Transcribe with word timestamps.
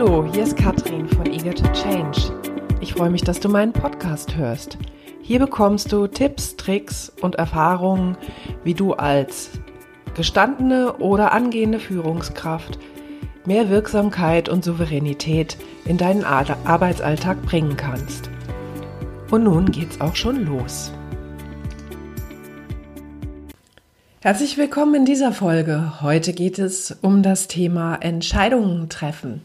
Hallo, 0.00 0.24
hier 0.32 0.44
ist 0.44 0.56
Katrin 0.56 1.08
von 1.08 1.26
Eager 1.26 1.52
to 1.52 1.64
Change. 1.72 2.32
Ich 2.80 2.92
freue 2.92 3.10
mich, 3.10 3.22
dass 3.22 3.40
du 3.40 3.48
meinen 3.48 3.72
Podcast 3.72 4.36
hörst. 4.36 4.78
Hier 5.22 5.40
bekommst 5.40 5.90
du 5.90 6.06
Tipps, 6.06 6.54
Tricks 6.54 7.12
und 7.20 7.34
Erfahrungen, 7.34 8.16
wie 8.62 8.74
du 8.74 8.92
als 8.92 9.50
gestandene 10.14 10.98
oder 10.98 11.32
angehende 11.32 11.80
Führungskraft 11.80 12.78
mehr 13.44 13.70
Wirksamkeit 13.70 14.48
und 14.48 14.62
Souveränität 14.62 15.56
in 15.84 15.98
deinen 15.98 16.22
Arbeitsalltag 16.22 17.42
bringen 17.42 17.76
kannst. 17.76 18.30
Und 19.32 19.42
nun 19.42 19.72
geht's 19.72 20.00
auch 20.00 20.14
schon 20.14 20.46
los. 20.46 20.92
Herzlich 24.20 24.58
willkommen 24.58 24.94
in 24.94 25.04
dieser 25.06 25.32
Folge. 25.32 26.00
Heute 26.02 26.34
geht 26.34 26.60
es 26.60 26.96
um 27.02 27.24
das 27.24 27.48
Thema 27.48 27.96
Entscheidungen 27.96 28.88
treffen. 28.88 29.42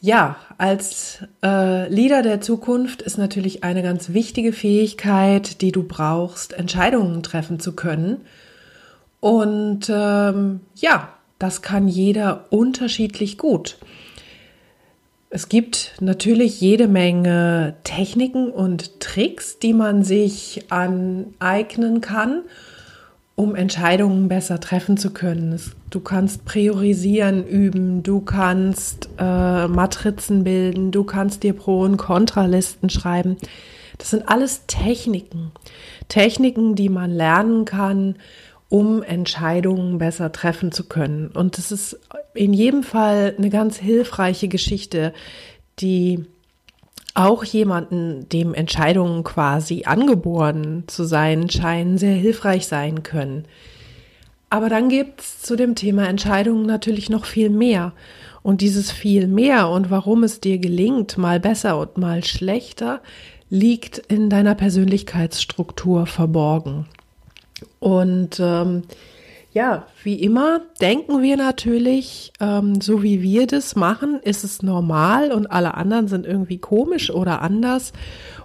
Ja, 0.00 0.36
als 0.58 1.18
äh, 1.42 1.88
Leader 1.88 2.22
der 2.22 2.40
Zukunft 2.40 3.02
ist 3.02 3.18
natürlich 3.18 3.64
eine 3.64 3.82
ganz 3.82 4.12
wichtige 4.12 4.52
Fähigkeit, 4.52 5.60
die 5.60 5.72
du 5.72 5.82
brauchst, 5.82 6.52
Entscheidungen 6.52 7.22
treffen 7.24 7.58
zu 7.58 7.74
können. 7.74 8.20
Und 9.20 9.90
ähm, 9.90 10.60
ja, 10.76 11.12
das 11.40 11.62
kann 11.62 11.88
jeder 11.88 12.44
unterschiedlich 12.50 13.38
gut. 13.38 13.78
Es 15.30 15.48
gibt 15.48 15.94
natürlich 16.00 16.60
jede 16.60 16.86
Menge 16.86 17.74
Techniken 17.82 18.50
und 18.50 19.00
Tricks, 19.00 19.58
die 19.58 19.74
man 19.74 20.04
sich 20.04 20.64
aneignen 20.70 22.00
kann 22.00 22.42
um 23.38 23.54
Entscheidungen 23.54 24.26
besser 24.26 24.58
treffen 24.58 24.96
zu 24.96 25.12
können. 25.12 25.60
Du 25.90 26.00
kannst 26.00 26.44
priorisieren 26.44 27.46
üben, 27.46 28.02
du 28.02 28.20
kannst 28.20 29.08
äh, 29.16 29.68
Matrizen 29.68 30.42
bilden, 30.42 30.90
du 30.90 31.04
kannst 31.04 31.44
dir 31.44 31.52
Pro- 31.52 31.82
und 31.82 31.98
Kontralisten 31.98 32.90
schreiben. 32.90 33.36
Das 33.96 34.10
sind 34.10 34.28
alles 34.28 34.66
Techniken. 34.66 35.52
Techniken, 36.08 36.74
die 36.74 36.88
man 36.88 37.12
lernen 37.12 37.64
kann, 37.64 38.16
um 38.68 39.04
Entscheidungen 39.04 39.98
besser 39.98 40.32
treffen 40.32 40.72
zu 40.72 40.88
können. 40.88 41.28
Und 41.28 41.58
das 41.58 41.70
ist 41.70 42.00
in 42.34 42.52
jedem 42.52 42.82
Fall 42.82 43.36
eine 43.38 43.50
ganz 43.50 43.76
hilfreiche 43.76 44.48
Geschichte, 44.48 45.14
die 45.78 46.24
auch 47.18 47.42
jemanden, 47.42 48.28
dem 48.28 48.54
Entscheidungen 48.54 49.24
quasi 49.24 49.82
angeboren 49.84 50.84
zu 50.86 51.02
sein 51.02 51.50
scheinen, 51.50 51.98
sehr 51.98 52.14
hilfreich 52.14 52.68
sein 52.68 53.02
können. 53.02 53.44
Aber 54.50 54.68
dann 54.68 54.88
gibt 54.88 55.20
es 55.20 55.42
zu 55.42 55.56
dem 55.56 55.74
Thema 55.74 56.08
Entscheidungen 56.08 56.64
natürlich 56.64 57.10
noch 57.10 57.24
viel 57.24 57.50
mehr. 57.50 57.92
Und 58.42 58.60
dieses 58.60 58.92
viel 58.92 59.26
mehr 59.26 59.68
und 59.68 59.90
warum 59.90 60.22
es 60.22 60.40
dir 60.40 60.58
gelingt, 60.58 61.18
mal 61.18 61.40
besser 61.40 61.78
und 61.78 61.98
mal 61.98 62.24
schlechter, 62.24 63.02
liegt 63.50 63.98
in 63.98 64.30
deiner 64.30 64.54
Persönlichkeitsstruktur 64.54 66.06
verborgen. 66.06 66.86
Und 67.80 68.38
ähm, 68.40 68.84
ja, 69.58 69.86
wie 70.04 70.14
immer 70.14 70.60
denken 70.80 71.20
wir 71.20 71.36
natürlich, 71.36 72.32
ähm, 72.38 72.80
so 72.80 73.02
wie 73.02 73.22
wir 73.22 73.48
das 73.48 73.74
machen, 73.74 74.20
ist 74.22 74.44
es 74.44 74.62
normal 74.62 75.32
und 75.32 75.50
alle 75.50 75.74
anderen 75.74 76.06
sind 76.06 76.26
irgendwie 76.26 76.58
komisch 76.58 77.10
oder 77.10 77.42
anders. 77.42 77.92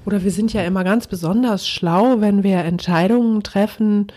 Oder 0.06 0.24
wir 0.24 0.32
sind 0.32 0.54
ja 0.54 0.64
immer 0.64 0.84
ganz 0.84 1.06
besonders 1.06 1.68
schlau, 1.68 2.20
wenn 2.20 2.42
wir 2.42 2.58
Entscheidungen 2.64 3.44
treffen. 3.44 4.08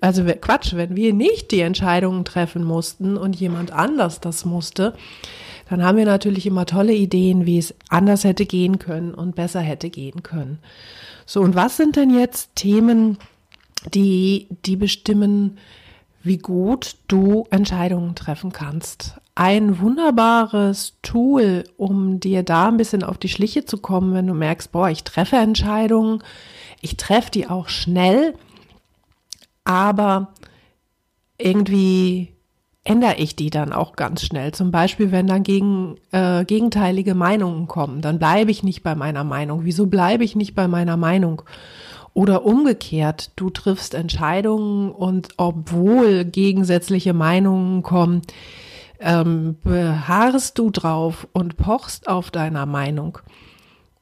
Also 0.00 0.24
Quatsch, 0.24 0.74
wenn 0.74 0.96
wir 0.96 1.14
nicht 1.14 1.52
die 1.52 1.60
Entscheidungen 1.60 2.24
treffen 2.24 2.64
mussten 2.64 3.16
und 3.16 3.36
jemand 3.36 3.70
anders 3.70 4.20
das 4.20 4.44
musste, 4.44 4.94
dann 5.70 5.84
haben 5.84 5.98
wir 5.98 6.04
natürlich 6.04 6.46
immer 6.46 6.66
tolle 6.66 6.94
Ideen, 6.94 7.46
wie 7.46 7.58
es 7.58 7.76
anders 7.90 8.24
hätte 8.24 8.44
gehen 8.44 8.80
können 8.80 9.14
und 9.14 9.36
besser 9.36 9.60
hätte 9.60 9.88
gehen 9.88 10.24
können. 10.24 10.58
So, 11.26 11.42
und 11.42 11.54
was 11.54 11.76
sind 11.76 11.94
denn 11.94 12.10
jetzt 12.10 12.56
Themen, 12.56 13.18
die, 13.94 14.48
die 14.66 14.74
bestimmen, 14.74 15.58
wie 16.24 16.38
gut 16.38 16.96
du 17.06 17.46
Entscheidungen 17.50 18.14
treffen 18.14 18.50
kannst. 18.50 19.20
Ein 19.34 19.78
wunderbares 19.80 20.94
Tool, 21.02 21.64
um 21.76 22.18
dir 22.18 22.42
da 22.42 22.68
ein 22.68 22.76
bisschen 22.76 23.02
auf 23.02 23.18
die 23.18 23.28
Schliche 23.28 23.64
zu 23.64 23.78
kommen, 23.78 24.14
wenn 24.14 24.26
du 24.26 24.34
merkst, 24.34 24.72
boah, 24.72 24.88
ich 24.88 25.04
treffe 25.04 25.36
Entscheidungen, 25.36 26.22
ich 26.80 26.96
treffe 26.96 27.30
die 27.30 27.48
auch 27.48 27.68
schnell, 27.68 28.34
aber 29.64 30.32
irgendwie 31.36 32.32
ändere 32.84 33.16
ich 33.16 33.34
die 33.34 33.50
dann 33.50 33.72
auch 33.72 33.96
ganz 33.96 34.22
schnell. 34.22 34.52
Zum 34.52 34.70
Beispiel, 34.70 35.10
wenn 35.10 35.26
dann 35.26 35.42
gegen, 35.42 35.96
äh, 36.12 36.44
gegenteilige 36.44 37.14
Meinungen 37.14 37.66
kommen, 37.66 38.02
dann 38.02 38.18
bleibe 38.18 38.50
ich 38.50 38.62
nicht 38.62 38.82
bei 38.82 38.94
meiner 38.94 39.24
Meinung. 39.24 39.64
Wieso 39.64 39.86
bleibe 39.86 40.24
ich 40.24 40.36
nicht 40.36 40.54
bei 40.54 40.68
meiner 40.68 40.96
Meinung? 40.96 41.42
Oder 42.14 42.44
umgekehrt, 42.44 43.32
du 43.34 43.50
triffst 43.50 43.92
Entscheidungen 43.92 44.92
und 44.92 45.30
obwohl 45.36 46.24
gegensätzliche 46.24 47.12
Meinungen 47.12 47.82
kommen, 47.82 48.22
ähm, 49.00 49.56
beharrst 49.64 50.58
du 50.58 50.70
drauf 50.70 51.26
und 51.32 51.56
pochst 51.56 52.08
auf 52.08 52.30
deiner 52.30 52.66
Meinung. 52.66 53.18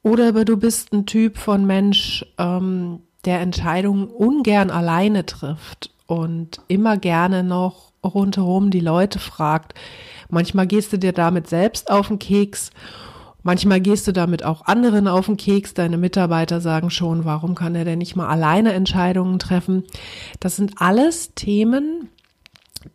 Oder 0.03 0.29
aber 0.29 0.45
du 0.45 0.57
bist 0.57 0.93
ein 0.93 1.07
Typ 1.07 1.37
von 1.37 1.65
Mensch, 1.65 2.23
ähm, 2.37 2.99
der 3.25 3.39
Entscheidungen 3.39 4.07
ungern 4.07 4.69
alleine 4.69 5.25
trifft 5.25 5.89
und 6.05 6.61
immer 6.67 6.97
gerne 6.97 7.43
noch 7.43 7.93
rundherum 8.03 8.69
die 8.69 8.81
Leute 8.81 9.17
fragt. 9.17 9.73
Manchmal 10.29 10.67
gehst 10.67 10.93
du 10.93 10.97
dir 10.97 11.13
damit 11.13 11.47
selbst 11.47 11.89
auf 11.89 12.09
den 12.09 12.19
Keks 12.19 12.71
Manchmal 13.43 13.81
gehst 13.81 14.07
du 14.07 14.13
damit 14.13 14.43
auch 14.43 14.65
anderen 14.65 15.07
auf 15.07 15.25
den 15.25 15.37
Keks. 15.37 15.73
Deine 15.73 15.97
Mitarbeiter 15.97 16.61
sagen 16.61 16.89
schon, 16.89 17.25
warum 17.25 17.55
kann 17.55 17.75
er 17.75 17.85
denn 17.85 17.99
nicht 17.99 18.15
mal 18.15 18.27
alleine 18.27 18.73
Entscheidungen 18.73 19.37
treffen? 19.37 19.83
Das 20.39 20.55
sind 20.55 20.75
alles 20.77 21.33
Themen, 21.35 22.09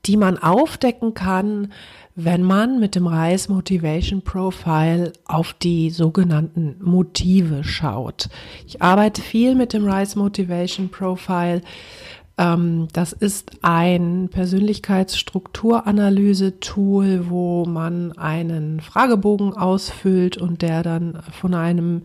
die 0.06 0.16
man 0.16 0.38
aufdecken 0.38 1.14
kann, 1.14 1.72
wenn 2.20 2.42
man 2.42 2.80
mit 2.80 2.96
dem 2.96 3.06
Reis 3.06 3.48
Motivation 3.48 4.22
Profile 4.22 5.12
auf 5.26 5.52
die 5.52 5.90
sogenannten 5.90 6.76
Motive 6.80 7.62
schaut. 7.62 8.28
Ich 8.66 8.82
arbeite 8.82 9.22
viel 9.22 9.54
mit 9.54 9.72
dem 9.72 9.86
Reis 9.86 10.16
Motivation 10.16 10.88
Profile 10.88 11.62
das 12.38 13.12
ist 13.12 13.50
ein 13.62 14.28
Persönlichkeitsstrukturanalyse-Tool, 14.30 17.28
wo 17.28 17.64
man 17.64 18.12
einen 18.12 18.80
Fragebogen 18.80 19.54
ausfüllt 19.54 20.36
und 20.36 20.62
der 20.62 20.84
dann 20.84 21.20
von 21.32 21.54
einem 21.54 22.02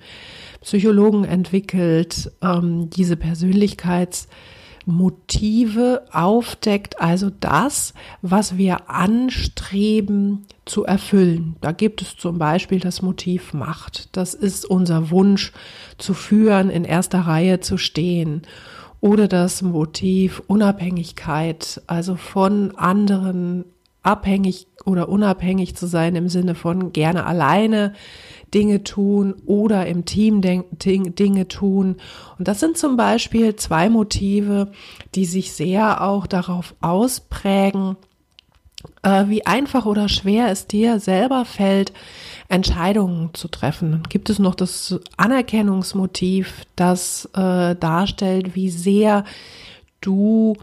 Psychologen 0.61 1.23
entwickelt, 1.23 2.31
ähm, 2.41 2.89
diese 2.89 3.15
Persönlichkeitsmotive 3.15 6.01
aufdeckt, 6.11 6.99
also 6.99 7.29
das, 7.29 7.93
was 8.23 8.57
wir 8.57 8.89
anstreben 8.89 10.47
zu 10.65 10.83
erfüllen. 10.83 11.57
Da 11.61 11.73
gibt 11.73 12.01
es 12.01 12.17
zum 12.17 12.39
Beispiel 12.39 12.79
das 12.79 13.03
Motiv 13.03 13.53
Macht. 13.53 14.09
Das 14.13 14.33
ist 14.33 14.65
unser 14.65 15.11
Wunsch 15.11 15.51
zu 15.99 16.15
führen, 16.15 16.71
in 16.71 16.85
erster 16.85 17.19
Reihe 17.19 17.59
zu 17.59 17.77
stehen 17.77 18.41
oder 19.03 19.27
das 19.27 19.61
Motiv 19.61 20.41
Unabhängigkeit, 20.47 21.81
also 21.87 22.15
von 22.15 22.73
anderen 22.77 23.65
abhängig 24.01 24.67
oder 24.85 25.09
unabhängig 25.09 25.75
zu 25.75 25.87
sein 25.87 26.15
im 26.15 26.29
Sinne 26.29 26.55
von 26.55 26.93
gerne 26.93 27.25
alleine 27.25 27.95
Dinge 28.53 28.85
tun 28.85 29.35
oder 29.45 29.87
im 29.87 30.05
Team 30.05 30.39
Dinge 30.39 31.47
tun. 31.49 31.97
Und 32.39 32.47
das 32.47 32.61
sind 32.61 32.77
zum 32.77 32.95
Beispiel 32.95 33.57
zwei 33.57 33.89
Motive, 33.89 34.71
die 35.15 35.25
sich 35.25 35.51
sehr 35.51 36.01
auch 36.01 36.25
darauf 36.25 36.73
ausprägen, 36.79 37.97
äh, 39.01 39.25
wie 39.27 39.45
einfach 39.45 39.85
oder 39.85 40.07
schwer 40.07 40.47
es 40.49 40.65
dir 40.67 41.01
selber 41.01 41.43
fällt, 41.43 41.91
Entscheidungen 42.53 43.31
zu 43.33 43.47
treffen. 43.47 44.03
Gibt 44.09 44.29
es 44.29 44.37
noch 44.37 44.53
das 44.53 44.99
Anerkennungsmotiv, 45.17 46.65
das 46.75 47.27
äh, 47.33 47.75
darstellt, 47.75 48.53
wie 48.53 48.69
sehr 48.69 49.23
du 50.01 50.55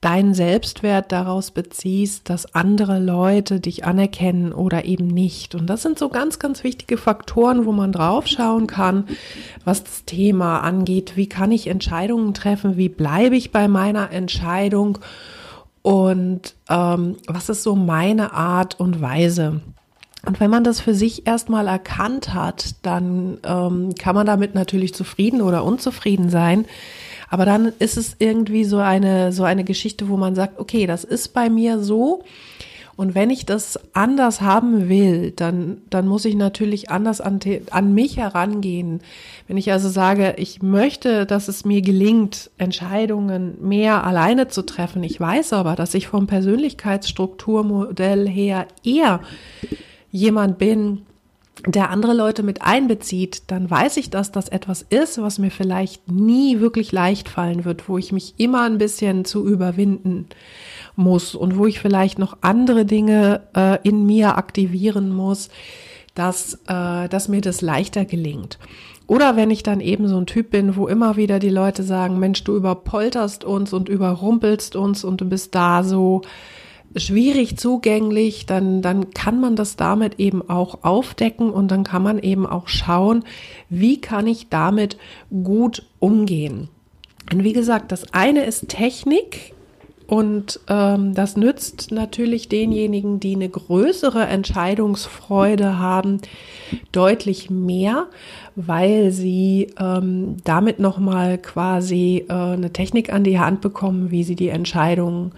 deinen 0.00 0.34
Selbstwert 0.34 1.10
daraus 1.10 1.50
beziehst, 1.50 2.30
dass 2.30 2.54
andere 2.54 3.00
Leute 3.00 3.58
dich 3.58 3.84
anerkennen 3.84 4.52
oder 4.52 4.84
eben 4.84 5.08
nicht. 5.08 5.56
Und 5.56 5.66
das 5.66 5.82
sind 5.82 5.98
so 5.98 6.10
ganz, 6.10 6.38
ganz 6.38 6.62
wichtige 6.62 6.96
Faktoren, 6.96 7.66
wo 7.66 7.72
man 7.72 7.90
draufschauen 7.90 8.68
kann, 8.68 9.08
was 9.64 9.82
das 9.82 10.04
Thema 10.04 10.60
angeht. 10.60 11.16
Wie 11.16 11.28
kann 11.28 11.50
ich 11.50 11.66
Entscheidungen 11.66 12.34
treffen? 12.34 12.76
Wie 12.76 12.88
bleibe 12.88 13.36
ich 13.36 13.50
bei 13.50 13.66
meiner 13.66 14.12
Entscheidung? 14.12 14.98
Und 15.82 16.54
ähm, 16.68 17.16
was 17.26 17.48
ist 17.48 17.64
so 17.64 17.74
meine 17.74 18.32
Art 18.32 18.78
und 18.78 19.00
Weise? 19.00 19.60
Und 20.26 20.40
wenn 20.40 20.50
man 20.50 20.64
das 20.64 20.80
für 20.80 20.94
sich 20.94 21.26
erstmal 21.26 21.68
erkannt 21.68 22.34
hat, 22.34 22.74
dann 22.82 23.38
ähm, 23.44 23.94
kann 23.94 24.16
man 24.16 24.26
damit 24.26 24.56
natürlich 24.56 24.92
zufrieden 24.92 25.40
oder 25.40 25.64
unzufrieden 25.64 26.30
sein. 26.30 26.66
Aber 27.28 27.44
dann 27.44 27.72
ist 27.78 27.96
es 27.96 28.16
irgendwie 28.18 28.64
so 28.64 28.78
eine, 28.78 29.32
so 29.32 29.44
eine 29.44 29.62
Geschichte, 29.62 30.08
wo 30.08 30.16
man 30.16 30.34
sagt, 30.34 30.58
okay, 30.58 30.86
das 30.86 31.04
ist 31.04 31.32
bei 31.32 31.48
mir 31.48 31.78
so. 31.78 32.24
Und 32.96 33.14
wenn 33.14 33.30
ich 33.30 33.44
das 33.44 33.78
anders 33.92 34.40
haben 34.40 34.88
will, 34.88 35.30
dann, 35.30 35.82
dann 35.90 36.08
muss 36.08 36.24
ich 36.24 36.34
natürlich 36.34 36.90
anders 36.90 37.20
an, 37.20 37.38
an 37.70 37.94
mich 37.94 38.16
herangehen. 38.16 39.02
Wenn 39.46 39.58
ich 39.58 39.70
also 39.70 39.90
sage, 39.90 40.34
ich 40.38 40.62
möchte, 40.62 41.26
dass 41.26 41.48
es 41.48 41.66
mir 41.66 41.82
gelingt, 41.82 42.50
Entscheidungen 42.56 43.58
mehr 43.60 44.04
alleine 44.04 44.48
zu 44.48 44.62
treffen. 44.62 45.04
Ich 45.04 45.20
weiß 45.20 45.52
aber, 45.52 45.76
dass 45.76 45.94
ich 45.94 46.08
vom 46.08 46.26
Persönlichkeitsstrukturmodell 46.26 48.26
her 48.26 48.66
eher 48.82 49.20
jemand 50.16 50.58
bin, 50.58 51.02
der 51.66 51.90
andere 51.90 52.12
Leute 52.12 52.42
mit 52.42 52.62
einbezieht, 52.62 53.44
dann 53.46 53.70
weiß 53.70 53.96
ich, 53.96 54.10
dass 54.10 54.30
das 54.30 54.48
etwas 54.48 54.82
ist, 54.82 55.20
was 55.20 55.38
mir 55.38 55.50
vielleicht 55.50 56.10
nie 56.10 56.60
wirklich 56.60 56.92
leicht 56.92 57.28
fallen 57.28 57.64
wird, 57.64 57.88
wo 57.88 57.96
ich 57.98 58.12
mich 58.12 58.34
immer 58.36 58.62
ein 58.62 58.78
bisschen 58.78 59.24
zu 59.24 59.46
überwinden 59.46 60.26
muss 60.96 61.34
und 61.34 61.56
wo 61.56 61.66
ich 61.66 61.80
vielleicht 61.80 62.18
noch 62.18 62.38
andere 62.42 62.84
Dinge 62.84 63.42
äh, 63.54 63.78
in 63.88 64.04
mir 64.06 64.36
aktivieren 64.36 65.14
muss, 65.14 65.48
dass, 66.14 66.54
äh, 66.68 67.08
dass 67.08 67.28
mir 67.28 67.40
das 67.40 67.62
leichter 67.62 68.04
gelingt. 68.04 68.58
Oder 69.06 69.36
wenn 69.36 69.50
ich 69.50 69.62
dann 69.62 69.80
eben 69.80 70.08
so 70.08 70.18
ein 70.18 70.26
Typ 70.26 70.50
bin, 70.50 70.76
wo 70.76 70.88
immer 70.88 71.16
wieder 71.16 71.38
die 71.38 71.50
Leute 71.50 71.84
sagen, 71.84 72.18
Mensch, 72.18 72.42
du 72.44 72.56
überpolterst 72.56 73.44
uns 73.44 73.72
und 73.72 73.88
überrumpelst 73.88 74.76
uns 74.76 75.04
und 75.04 75.20
du 75.20 75.24
bist 75.26 75.54
da 75.54 75.84
so 75.84 76.22
schwierig 76.96 77.58
zugänglich, 77.58 78.46
dann, 78.46 78.82
dann 78.82 79.10
kann 79.10 79.40
man 79.40 79.56
das 79.56 79.76
damit 79.76 80.18
eben 80.18 80.48
auch 80.48 80.82
aufdecken 80.82 81.50
und 81.50 81.70
dann 81.70 81.84
kann 81.84 82.02
man 82.02 82.18
eben 82.18 82.46
auch 82.46 82.68
schauen, 82.68 83.24
wie 83.68 84.00
kann 84.00 84.26
ich 84.26 84.48
damit 84.48 84.96
gut 85.30 85.86
umgehen. 85.98 86.68
Und 87.32 87.44
wie 87.44 87.52
gesagt, 87.52 87.92
das 87.92 88.12
eine 88.12 88.44
ist 88.44 88.68
Technik 88.68 89.52
und 90.06 90.60
ähm, 90.68 91.14
das 91.14 91.36
nützt 91.36 91.90
natürlich 91.90 92.48
denjenigen, 92.48 93.18
die 93.18 93.34
eine 93.34 93.48
größere 93.48 94.24
Entscheidungsfreude 94.26 95.78
haben, 95.78 96.20
deutlich 96.92 97.50
mehr, 97.50 98.06
weil 98.54 99.10
sie 99.10 99.74
ähm, 99.80 100.36
damit 100.44 100.78
nochmal 100.78 101.38
quasi 101.38 102.24
äh, 102.28 102.32
eine 102.32 102.72
Technik 102.72 103.12
an 103.12 103.24
die 103.24 103.40
Hand 103.40 103.60
bekommen, 103.60 104.12
wie 104.12 104.22
sie 104.22 104.36
die 104.36 104.48
Entscheidungen 104.48 105.32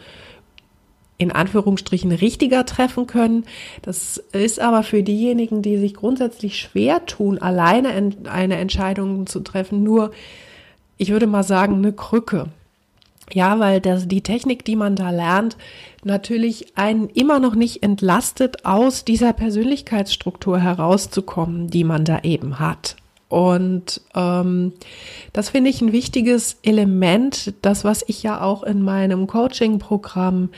in 1.18 1.32
Anführungsstrichen 1.32 2.12
richtiger 2.12 2.64
treffen 2.64 3.06
können. 3.08 3.44
Das 3.82 4.18
ist 4.32 4.60
aber 4.60 4.84
für 4.84 5.02
diejenigen, 5.02 5.62
die 5.62 5.76
sich 5.76 5.94
grundsätzlich 5.94 6.58
schwer 6.58 7.04
tun, 7.06 7.38
alleine 7.38 7.90
eine 8.30 8.56
Entscheidung 8.56 9.26
zu 9.26 9.40
treffen, 9.40 9.82
nur, 9.82 10.12
ich 10.96 11.10
würde 11.10 11.26
mal 11.26 11.42
sagen, 11.42 11.74
eine 11.74 11.92
Krücke. 11.92 12.46
Ja, 13.32 13.58
weil 13.58 13.80
das, 13.80 14.08
die 14.08 14.22
Technik, 14.22 14.64
die 14.64 14.76
man 14.76 14.96
da 14.96 15.10
lernt, 15.10 15.56
natürlich 16.02 16.78
einen 16.78 17.08
immer 17.08 17.40
noch 17.40 17.54
nicht 17.54 17.82
entlastet, 17.82 18.64
aus 18.64 19.04
dieser 19.04 19.32
Persönlichkeitsstruktur 19.32 20.58
herauszukommen, 20.58 21.68
die 21.68 21.84
man 21.84 22.04
da 22.04 22.20
eben 22.20 22.58
hat. 22.58 22.96
Und 23.28 24.00
ähm, 24.14 24.72
das 25.34 25.50
finde 25.50 25.68
ich 25.68 25.82
ein 25.82 25.92
wichtiges 25.92 26.56
Element, 26.62 27.52
das, 27.60 27.84
was 27.84 28.02
ich 28.06 28.22
ja 28.22 28.40
auch 28.40 28.62
in 28.62 28.80
meinem 28.82 29.26
Coaching-Programm 29.26 30.48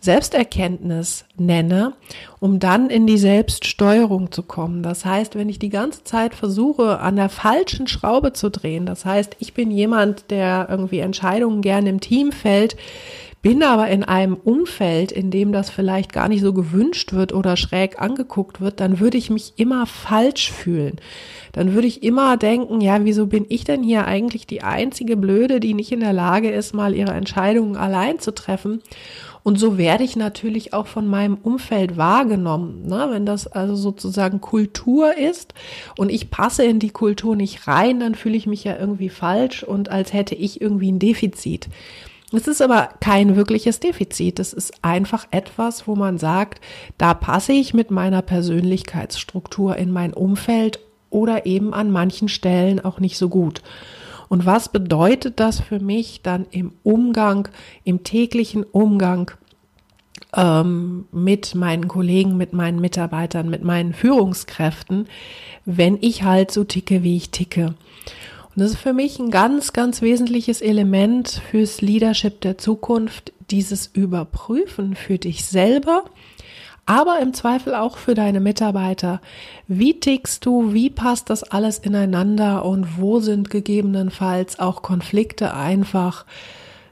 Selbsterkenntnis 0.00 1.24
nenne, 1.38 1.94
um 2.38 2.58
dann 2.58 2.90
in 2.90 3.06
die 3.06 3.16
Selbststeuerung 3.16 4.30
zu 4.30 4.42
kommen. 4.42 4.82
Das 4.82 5.06
heißt, 5.06 5.36
wenn 5.36 5.48
ich 5.48 5.58
die 5.58 5.70
ganze 5.70 6.04
Zeit 6.04 6.34
versuche, 6.34 7.00
an 7.00 7.16
der 7.16 7.30
falschen 7.30 7.86
Schraube 7.86 8.34
zu 8.34 8.50
drehen, 8.50 8.84
das 8.84 9.06
heißt, 9.06 9.36
ich 9.38 9.54
bin 9.54 9.70
jemand, 9.70 10.30
der 10.30 10.66
irgendwie 10.70 10.98
Entscheidungen 10.98 11.62
gerne 11.62 11.88
im 11.88 12.00
Team 12.00 12.30
fällt, 12.30 12.76
bin 13.48 13.62
aber 13.62 13.88
in 13.88 14.04
einem 14.04 14.34
Umfeld, 14.34 15.10
in 15.10 15.30
dem 15.30 15.52
das 15.52 15.70
vielleicht 15.70 16.12
gar 16.12 16.28
nicht 16.28 16.42
so 16.42 16.52
gewünscht 16.52 17.14
wird 17.14 17.32
oder 17.32 17.56
schräg 17.56 17.98
angeguckt 17.98 18.60
wird, 18.60 18.78
dann 18.78 19.00
würde 19.00 19.16
ich 19.16 19.30
mich 19.30 19.54
immer 19.56 19.86
falsch 19.86 20.52
fühlen. 20.52 20.96
Dann 21.52 21.72
würde 21.72 21.86
ich 21.86 22.02
immer 22.02 22.36
denken, 22.36 22.82
ja, 22.82 23.02
wieso 23.06 23.26
bin 23.26 23.46
ich 23.48 23.64
denn 23.64 23.82
hier 23.82 24.06
eigentlich 24.06 24.46
die 24.46 24.60
einzige 24.60 25.16
Blöde, 25.16 25.60
die 25.60 25.72
nicht 25.72 25.92
in 25.92 26.00
der 26.00 26.12
Lage 26.12 26.50
ist, 26.50 26.74
mal 26.74 26.94
ihre 26.94 27.12
Entscheidungen 27.12 27.78
allein 27.78 28.18
zu 28.18 28.34
treffen? 28.34 28.82
Und 29.42 29.58
so 29.58 29.78
werde 29.78 30.04
ich 30.04 30.14
natürlich 30.14 30.74
auch 30.74 30.86
von 30.86 31.06
meinem 31.06 31.38
Umfeld 31.42 31.96
wahrgenommen. 31.96 32.86
Ne? 32.86 33.08
Wenn 33.10 33.24
das 33.24 33.46
also 33.46 33.76
sozusagen 33.76 34.42
Kultur 34.42 35.16
ist 35.16 35.54
und 35.96 36.10
ich 36.10 36.28
passe 36.28 36.64
in 36.64 36.80
die 36.80 36.90
Kultur 36.90 37.34
nicht 37.34 37.66
rein, 37.66 37.98
dann 37.98 38.14
fühle 38.14 38.36
ich 38.36 38.46
mich 38.46 38.64
ja 38.64 38.76
irgendwie 38.78 39.08
falsch 39.08 39.62
und 39.62 39.88
als 39.88 40.12
hätte 40.12 40.34
ich 40.34 40.60
irgendwie 40.60 40.92
ein 40.92 40.98
Defizit. 40.98 41.70
Es 42.32 42.46
ist 42.46 42.60
aber 42.60 42.90
kein 43.00 43.36
wirkliches 43.36 43.80
Defizit. 43.80 44.38
Es 44.38 44.52
ist 44.52 44.72
einfach 44.82 45.26
etwas, 45.30 45.86
wo 45.86 45.96
man 45.96 46.18
sagt, 46.18 46.60
da 46.98 47.14
passe 47.14 47.52
ich 47.52 47.72
mit 47.72 47.90
meiner 47.90 48.20
Persönlichkeitsstruktur 48.20 49.76
in 49.76 49.90
mein 49.90 50.12
Umfeld 50.12 50.78
oder 51.08 51.46
eben 51.46 51.72
an 51.72 51.90
manchen 51.90 52.28
Stellen 52.28 52.84
auch 52.84 53.00
nicht 53.00 53.16
so 53.16 53.30
gut. 53.30 53.62
Und 54.28 54.44
was 54.44 54.68
bedeutet 54.68 55.40
das 55.40 55.58
für 55.58 55.80
mich 55.80 56.20
dann 56.22 56.46
im 56.50 56.72
Umgang, 56.82 57.48
im 57.84 58.04
täglichen 58.04 58.62
Umgang 58.62 59.30
ähm, 60.36 61.06
mit 61.10 61.54
meinen 61.54 61.88
Kollegen, 61.88 62.36
mit 62.36 62.52
meinen 62.52 62.78
Mitarbeitern, 62.78 63.48
mit 63.48 63.64
meinen 63.64 63.94
Führungskräften, 63.94 65.08
wenn 65.64 65.96
ich 66.02 66.24
halt 66.24 66.50
so 66.50 66.64
ticke, 66.64 67.02
wie 67.02 67.16
ich 67.16 67.30
ticke? 67.30 67.74
Das 68.58 68.72
ist 68.72 68.80
für 68.80 68.92
mich 68.92 69.20
ein 69.20 69.30
ganz, 69.30 69.72
ganz 69.72 70.02
wesentliches 70.02 70.60
Element 70.60 71.40
fürs 71.48 71.80
Leadership 71.80 72.40
der 72.40 72.58
Zukunft, 72.58 73.32
dieses 73.52 73.86
Überprüfen 73.86 74.96
für 74.96 75.16
dich 75.16 75.44
selber, 75.44 76.02
aber 76.84 77.20
im 77.20 77.34
Zweifel 77.34 77.76
auch 77.76 77.98
für 77.98 78.14
deine 78.14 78.40
Mitarbeiter. 78.40 79.20
Wie 79.68 80.00
tickst 80.00 80.44
du? 80.44 80.74
Wie 80.74 80.90
passt 80.90 81.30
das 81.30 81.44
alles 81.44 81.78
ineinander? 81.78 82.64
Und 82.64 82.98
wo 82.98 83.20
sind 83.20 83.48
gegebenenfalls 83.48 84.58
auch 84.58 84.82
Konflikte 84.82 85.54
einfach 85.54 86.26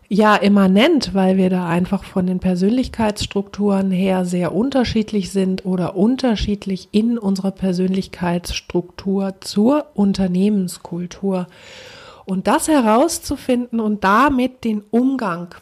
ja 0.08 0.36
immanent, 0.36 1.14
weil 1.14 1.36
wir 1.36 1.50
da 1.50 1.66
einfach 1.66 2.04
von 2.04 2.26
den 2.26 2.38
Persönlichkeitsstrukturen 2.38 3.90
her 3.90 4.24
sehr 4.24 4.54
unterschiedlich 4.54 5.32
sind 5.32 5.64
oder 5.64 5.96
unterschiedlich 5.96 6.88
in 6.92 7.18
unserer 7.18 7.50
Persönlichkeitsstruktur 7.50 9.34
zur 9.40 9.86
Unternehmenskultur. 9.94 11.46
Und 12.24 12.46
das 12.46 12.68
herauszufinden 12.68 13.80
und 13.80 14.04
damit 14.04 14.64
den 14.64 14.82
Umgang 14.90 15.54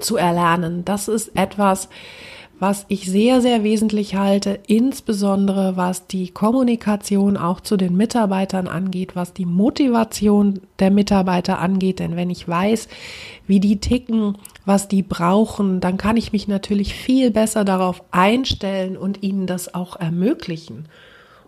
zu 0.00 0.16
erlernen, 0.16 0.84
das 0.84 1.08
ist 1.08 1.36
etwas, 1.36 1.88
was 2.66 2.86
ich 2.88 3.04
sehr, 3.04 3.42
sehr 3.42 3.62
wesentlich 3.62 4.14
halte, 4.14 4.58
insbesondere 4.66 5.76
was 5.76 6.06
die 6.06 6.30
Kommunikation 6.30 7.36
auch 7.36 7.60
zu 7.60 7.76
den 7.76 7.94
Mitarbeitern 7.94 8.68
angeht, 8.68 9.14
was 9.14 9.34
die 9.34 9.44
Motivation 9.44 10.60
der 10.78 10.90
Mitarbeiter 10.90 11.58
angeht. 11.58 11.98
Denn 11.98 12.16
wenn 12.16 12.30
ich 12.30 12.48
weiß, 12.48 12.88
wie 13.46 13.60
die 13.60 13.80
ticken, 13.80 14.38
was 14.64 14.88
die 14.88 15.02
brauchen, 15.02 15.80
dann 15.80 15.98
kann 15.98 16.16
ich 16.16 16.32
mich 16.32 16.48
natürlich 16.48 16.94
viel 16.94 17.30
besser 17.30 17.66
darauf 17.66 18.02
einstellen 18.12 18.96
und 18.96 19.22
ihnen 19.22 19.46
das 19.46 19.74
auch 19.74 20.00
ermöglichen. 20.00 20.86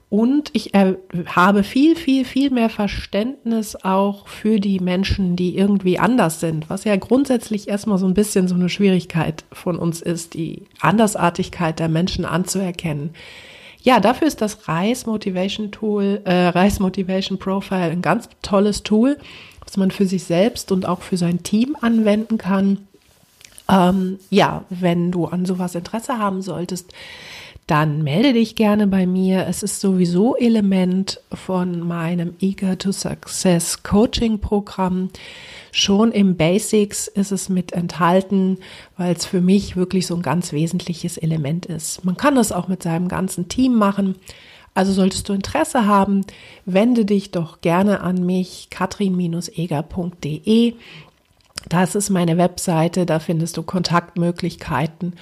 Und 0.08 0.50
ich 0.52 0.70
habe 0.72 1.64
viel, 1.64 1.96
viel, 1.96 2.24
viel 2.24 2.50
mehr 2.50 2.70
Verständnis 2.70 3.74
auch 3.74 4.28
für 4.28 4.60
die 4.60 4.78
Menschen, 4.78 5.34
die 5.34 5.58
irgendwie 5.58 5.98
anders 5.98 6.38
sind, 6.38 6.70
was 6.70 6.84
ja 6.84 6.94
grundsätzlich 6.94 7.66
erstmal 7.66 7.98
so 7.98 8.06
ein 8.06 8.14
bisschen 8.14 8.46
so 8.46 8.54
eine 8.54 8.68
Schwierigkeit 8.68 9.44
von 9.52 9.76
uns 9.76 10.00
ist, 10.00 10.34
die 10.34 10.62
Andersartigkeit 10.80 11.80
der 11.80 11.88
Menschen 11.88 12.24
anzuerkennen. 12.24 13.10
Ja, 13.82 13.98
dafür 13.98 14.28
ist 14.28 14.40
das 14.40 14.68
Reis 14.68 15.06
Motivation 15.06 15.72
Tool, 15.72 16.20
äh, 16.24 16.48
Reis 16.48 16.78
Motivation 16.78 17.38
Profile 17.38 17.90
ein 17.90 18.02
ganz 18.02 18.28
tolles 18.42 18.84
Tool, 18.84 19.16
was 19.64 19.76
man 19.76 19.90
für 19.90 20.06
sich 20.06 20.22
selbst 20.22 20.70
und 20.70 20.86
auch 20.86 21.02
für 21.02 21.16
sein 21.16 21.42
Team 21.42 21.76
anwenden 21.80 22.38
kann. 22.38 22.86
Ähm, 23.68 24.20
ja, 24.30 24.64
wenn 24.70 25.10
du 25.10 25.26
an 25.26 25.46
sowas 25.46 25.74
Interesse 25.74 26.18
haben 26.18 26.42
solltest, 26.42 26.92
dann 27.66 28.02
melde 28.02 28.32
dich 28.32 28.54
gerne 28.54 28.86
bei 28.86 29.06
mir. 29.06 29.46
Es 29.48 29.64
ist 29.64 29.80
sowieso 29.80 30.36
Element 30.36 31.20
von 31.32 31.80
meinem 31.80 32.34
Eager 32.38 32.78
to 32.78 32.92
Success 32.92 33.82
Coaching 33.82 34.38
Programm. 34.38 35.10
Schon 35.72 36.12
im 36.12 36.36
Basics 36.36 37.08
ist 37.08 37.32
es 37.32 37.48
mit 37.48 37.72
enthalten, 37.72 38.58
weil 38.96 39.16
es 39.16 39.26
für 39.26 39.40
mich 39.40 39.74
wirklich 39.74 40.06
so 40.06 40.14
ein 40.14 40.22
ganz 40.22 40.52
wesentliches 40.52 41.18
Element 41.18 41.66
ist. 41.66 42.04
Man 42.04 42.16
kann 42.16 42.36
das 42.36 42.52
auch 42.52 42.68
mit 42.68 42.84
seinem 42.84 43.08
ganzen 43.08 43.48
Team 43.48 43.74
machen. 43.74 44.14
Also 44.74 44.92
solltest 44.92 45.28
du 45.28 45.32
Interesse 45.32 45.86
haben, 45.86 46.20
wende 46.66 47.04
dich 47.04 47.32
doch 47.32 47.62
gerne 47.62 48.00
an 48.00 48.24
mich, 48.24 48.68
katrin-eger.de. 48.70 50.74
Das 51.68 51.96
ist 51.96 52.10
meine 52.10 52.38
Webseite, 52.38 53.06
da 53.06 53.18
findest 53.18 53.56
du 53.56 53.64
Kontaktmöglichkeiten 53.64 55.14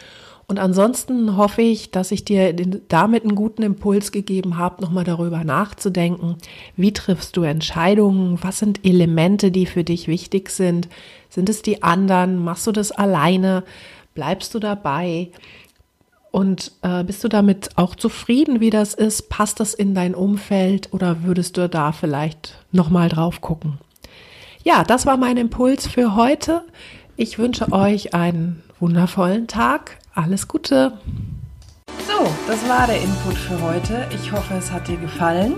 und 0.46 0.58
ansonsten 0.58 1.36
hoffe 1.36 1.62
ich, 1.62 1.90
dass 1.90 2.12
ich 2.12 2.24
dir 2.24 2.54
damit 2.88 3.22
einen 3.22 3.34
guten 3.34 3.62
Impuls 3.62 4.12
gegeben 4.12 4.58
habe, 4.58 4.82
nochmal 4.82 5.04
darüber 5.04 5.42
nachzudenken, 5.42 6.36
wie 6.76 6.92
triffst 6.92 7.36
du 7.36 7.42
Entscheidungen, 7.42 8.38
was 8.42 8.58
sind 8.58 8.84
Elemente, 8.84 9.50
die 9.50 9.66
für 9.66 9.84
dich 9.84 10.06
wichtig 10.06 10.50
sind, 10.50 10.88
sind 11.30 11.48
es 11.48 11.62
die 11.62 11.82
anderen, 11.82 12.42
machst 12.44 12.66
du 12.66 12.72
das 12.72 12.92
alleine, 12.92 13.64
bleibst 14.14 14.54
du 14.54 14.58
dabei? 14.58 15.30
Und 16.30 16.72
äh, 16.82 17.04
bist 17.04 17.22
du 17.22 17.28
damit 17.28 17.70
auch 17.76 17.94
zufrieden, 17.94 18.58
wie 18.58 18.70
das 18.70 18.92
ist? 18.92 19.28
Passt 19.28 19.60
das 19.60 19.72
in 19.72 19.94
dein 19.94 20.16
Umfeld 20.16 20.92
oder 20.92 21.22
würdest 21.22 21.56
du 21.56 21.68
da 21.68 21.92
vielleicht 21.92 22.58
nochmal 22.72 23.08
drauf 23.08 23.40
gucken? 23.40 23.78
Ja, 24.64 24.82
das 24.82 25.06
war 25.06 25.16
mein 25.16 25.36
Impuls 25.36 25.86
für 25.86 26.16
heute. 26.16 26.62
Ich 27.16 27.38
wünsche 27.38 27.70
euch 27.70 28.14
einen 28.14 28.64
wundervollen 28.80 29.46
Tag. 29.46 29.98
Alles 30.14 30.46
Gute. 30.46 30.92
So, 32.06 32.30
das 32.46 32.68
war 32.68 32.86
der 32.86 33.00
Input 33.00 33.34
für 33.34 33.60
heute. 33.60 34.06
Ich 34.14 34.30
hoffe, 34.30 34.54
es 34.54 34.70
hat 34.70 34.86
dir 34.86 34.96
gefallen. 34.96 35.56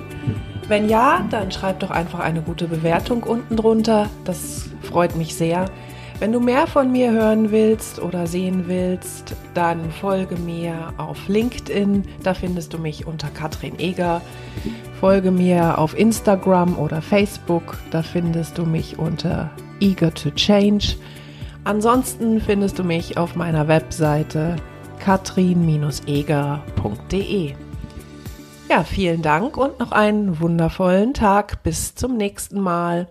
Wenn 0.66 0.88
ja, 0.88 1.26
dann 1.30 1.50
schreib 1.50 1.80
doch 1.80 1.90
einfach 1.90 2.20
eine 2.20 2.40
gute 2.40 2.66
Bewertung 2.66 3.22
unten 3.22 3.56
drunter. 3.56 4.08
Das 4.24 4.70
freut 4.82 5.14
mich 5.14 5.34
sehr. 5.34 5.66
Wenn 6.20 6.32
du 6.32 6.40
mehr 6.40 6.66
von 6.66 6.90
mir 6.90 7.10
hören 7.10 7.50
willst 7.50 8.00
oder 8.00 8.26
sehen 8.26 8.64
willst, 8.66 9.36
dann 9.52 9.90
folge 9.90 10.36
mir 10.36 10.94
auf 10.96 11.28
LinkedIn. 11.28 12.04
Da 12.22 12.32
findest 12.32 12.72
du 12.72 12.78
mich 12.78 13.06
unter 13.06 13.28
Katrin 13.28 13.78
Eger. 13.78 14.22
Folge 14.98 15.30
mir 15.30 15.76
auf 15.76 15.96
Instagram 15.96 16.78
oder 16.78 17.02
Facebook. 17.02 17.76
Da 17.90 18.02
findest 18.02 18.56
du 18.56 18.64
mich 18.64 18.98
unter 18.98 19.50
Eager 19.80 20.14
to 20.14 20.30
Change. 20.30 20.96
Ansonsten 21.66 22.40
findest 22.40 22.78
du 22.78 22.84
mich 22.84 23.18
auf 23.18 23.34
meiner 23.34 23.66
Webseite 23.66 24.54
katrin-eger.de. 25.00 27.54
Ja, 28.70 28.84
vielen 28.84 29.22
Dank 29.22 29.56
und 29.56 29.80
noch 29.80 29.90
einen 29.90 30.38
wundervollen 30.38 31.12
Tag. 31.12 31.64
Bis 31.64 31.96
zum 31.96 32.16
nächsten 32.16 32.60
Mal. 32.60 33.08